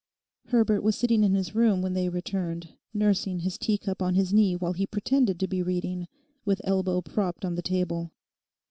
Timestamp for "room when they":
1.53-2.09